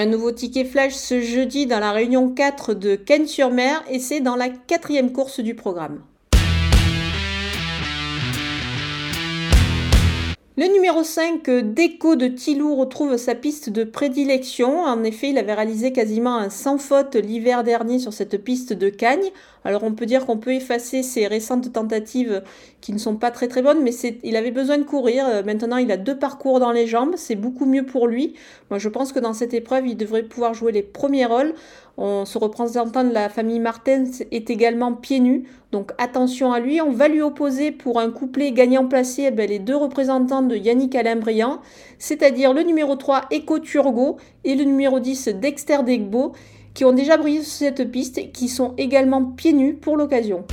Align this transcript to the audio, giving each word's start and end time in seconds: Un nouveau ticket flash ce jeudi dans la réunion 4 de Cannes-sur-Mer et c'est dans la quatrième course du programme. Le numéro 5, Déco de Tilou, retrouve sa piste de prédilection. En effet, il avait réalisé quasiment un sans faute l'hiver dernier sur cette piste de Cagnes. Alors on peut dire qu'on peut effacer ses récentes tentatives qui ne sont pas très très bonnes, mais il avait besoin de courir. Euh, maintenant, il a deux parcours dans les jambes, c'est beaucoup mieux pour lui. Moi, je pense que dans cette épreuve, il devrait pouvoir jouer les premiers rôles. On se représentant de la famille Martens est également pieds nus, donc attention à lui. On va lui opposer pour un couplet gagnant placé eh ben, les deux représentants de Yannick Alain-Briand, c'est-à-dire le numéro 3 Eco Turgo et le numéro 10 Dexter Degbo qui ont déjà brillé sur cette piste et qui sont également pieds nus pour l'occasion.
Un 0.00 0.06
nouveau 0.06 0.32
ticket 0.32 0.64
flash 0.64 0.94
ce 0.94 1.20
jeudi 1.20 1.66
dans 1.66 1.78
la 1.78 1.92
réunion 1.92 2.30
4 2.30 2.72
de 2.72 2.96
Cannes-sur-Mer 2.96 3.84
et 3.90 3.98
c'est 3.98 4.20
dans 4.20 4.34
la 4.34 4.48
quatrième 4.48 5.12
course 5.12 5.40
du 5.40 5.54
programme. 5.54 6.00
Le 10.56 10.66
numéro 10.66 11.04
5, 11.04 11.48
Déco 11.48 12.16
de 12.16 12.26
Tilou, 12.26 12.74
retrouve 12.74 13.16
sa 13.16 13.36
piste 13.36 13.70
de 13.70 13.84
prédilection. 13.84 14.80
En 14.80 15.04
effet, 15.04 15.30
il 15.30 15.38
avait 15.38 15.54
réalisé 15.54 15.92
quasiment 15.92 16.36
un 16.36 16.50
sans 16.50 16.76
faute 16.76 17.14
l'hiver 17.14 17.62
dernier 17.62 18.00
sur 18.00 18.12
cette 18.12 18.36
piste 18.42 18.72
de 18.72 18.88
Cagnes. 18.88 19.30
Alors 19.64 19.84
on 19.84 19.92
peut 19.92 20.06
dire 20.06 20.26
qu'on 20.26 20.38
peut 20.38 20.52
effacer 20.52 21.04
ses 21.04 21.28
récentes 21.28 21.72
tentatives 21.72 22.42
qui 22.80 22.92
ne 22.92 22.98
sont 22.98 23.14
pas 23.14 23.30
très 23.30 23.46
très 23.46 23.62
bonnes, 23.62 23.82
mais 23.82 23.92
il 24.24 24.34
avait 24.34 24.50
besoin 24.50 24.78
de 24.78 24.82
courir. 24.82 25.24
Euh, 25.26 25.42
maintenant, 25.44 25.76
il 25.76 25.92
a 25.92 25.96
deux 25.96 26.18
parcours 26.18 26.58
dans 26.58 26.72
les 26.72 26.88
jambes, 26.88 27.14
c'est 27.16 27.36
beaucoup 27.36 27.66
mieux 27.66 27.86
pour 27.86 28.08
lui. 28.08 28.34
Moi, 28.70 28.78
je 28.80 28.88
pense 28.88 29.12
que 29.12 29.20
dans 29.20 29.34
cette 29.34 29.54
épreuve, 29.54 29.86
il 29.86 29.96
devrait 29.96 30.24
pouvoir 30.24 30.54
jouer 30.54 30.72
les 30.72 30.82
premiers 30.82 31.26
rôles. 31.26 31.54
On 32.02 32.24
se 32.24 32.38
représentant 32.38 33.04
de 33.04 33.12
la 33.12 33.28
famille 33.28 33.60
Martens 33.60 34.22
est 34.30 34.48
également 34.48 34.94
pieds 34.94 35.20
nus, 35.20 35.44
donc 35.70 35.92
attention 35.98 36.50
à 36.50 36.58
lui. 36.58 36.80
On 36.80 36.92
va 36.92 37.08
lui 37.08 37.20
opposer 37.20 37.72
pour 37.72 38.00
un 38.00 38.10
couplet 38.10 38.52
gagnant 38.52 38.86
placé 38.86 39.24
eh 39.26 39.30
ben, 39.30 39.46
les 39.46 39.58
deux 39.58 39.76
représentants 39.76 40.40
de 40.40 40.56
Yannick 40.56 40.94
Alain-Briand, 40.94 41.60
c'est-à-dire 41.98 42.54
le 42.54 42.62
numéro 42.62 42.96
3 42.96 43.26
Eco 43.34 43.58
Turgo 43.58 44.16
et 44.44 44.54
le 44.54 44.64
numéro 44.64 44.98
10 44.98 45.28
Dexter 45.42 45.82
Degbo 45.84 46.32
qui 46.72 46.86
ont 46.86 46.94
déjà 46.94 47.18
brillé 47.18 47.42
sur 47.42 47.66
cette 47.66 47.90
piste 47.90 48.16
et 48.16 48.30
qui 48.30 48.48
sont 48.48 48.72
également 48.78 49.22
pieds 49.22 49.52
nus 49.52 49.74
pour 49.74 49.98
l'occasion. 49.98 50.46